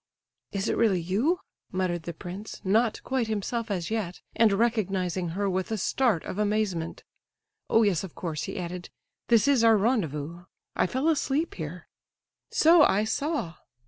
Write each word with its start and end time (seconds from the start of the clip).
"Is 0.51 0.67
it 0.67 0.77
really 0.77 0.99
you?" 0.99 1.41
muttered 1.71 2.01
the 2.09 2.13
prince, 2.15 2.59
not 2.63 3.03
quite 3.03 3.27
himself 3.27 3.69
as 3.69 3.91
yet, 3.91 4.19
and 4.35 4.51
recognizing 4.51 5.29
her 5.37 5.47
with 5.47 5.69
a 5.71 5.77
start 5.77 6.23
of 6.25 6.39
amazement. 6.39 7.03
"Oh 7.69 7.83
yes, 7.83 8.03
of 8.03 8.15
course," 8.15 8.45
he 8.45 8.57
added, 8.57 8.89
"this 9.27 9.47
is 9.47 9.63
our 9.63 9.77
rendezvous. 9.77 10.45
I 10.75 10.87
fell 10.87 11.07
asleep 11.07 11.53
here." 11.53 11.87
"So 12.49 12.81
I 12.81 13.03
saw." 13.03 13.57